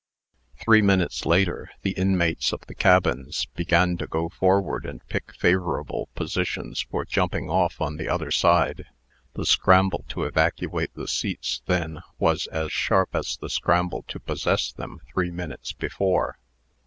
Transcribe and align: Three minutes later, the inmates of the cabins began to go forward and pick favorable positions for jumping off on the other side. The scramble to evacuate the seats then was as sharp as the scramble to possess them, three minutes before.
Three 0.59 0.81
minutes 0.81 1.27
later, 1.27 1.69
the 1.83 1.91
inmates 1.91 2.51
of 2.51 2.61
the 2.61 2.73
cabins 2.73 3.45
began 3.53 3.97
to 3.97 4.07
go 4.07 4.29
forward 4.29 4.83
and 4.83 5.05
pick 5.09 5.35
favorable 5.35 6.09
positions 6.15 6.81
for 6.89 7.05
jumping 7.05 7.51
off 7.51 7.79
on 7.79 7.97
the 7.97 8.09
other 8.09 8.31
side. 8.31 8.85
The 9.35 9.45
scramble 9.45 10.03
to 10.07 10.23
evacuate 10.23 10.91
the 10.95 11.07
seats 11.07 11.61
then 11.67 12.01
was 12.17 12.47
as 12.47 12.71
sharp 12.71 13.13
as 13.15 13.37
the 13.37 13.47
scramble 13.47 14.01
to 14.07 14.19
possess 14.19 14.71
them, 14.73 15.01
three 15.13 15.29
minutes 15.29 15.71
before. 15.71 16.39